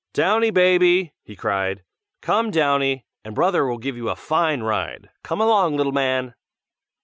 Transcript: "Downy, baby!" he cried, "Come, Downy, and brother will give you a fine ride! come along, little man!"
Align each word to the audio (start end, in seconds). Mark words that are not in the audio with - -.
"Downy, 0.13 0.49
baby!" 0.49 1.13
he 1.21 1.35
cried, 1.35 1.83
"Come, 2.21 2.49
Downy, 2.49 3.05
and 3.23 3.35
brother 3.35 3.67
will 3.67 3.77
give 3.77 3.95
you 3.95 4.09
a 4.09 4.15
fine 4.15 4.63
ride! 4.63 5.11
come 5.23 5.39
along, 5.39 5.77
little 5.77 5.91
man!" 5.91 6.33